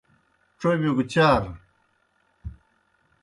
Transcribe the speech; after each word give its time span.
ڇوبِیو 0.59 0.91
گہ 0.97 1.05
چار۔ 1.11 1.43